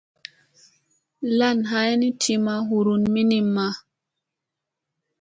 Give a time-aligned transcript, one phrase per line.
[1.37, 3.67] Lan ay ni ti ma hurun minimma.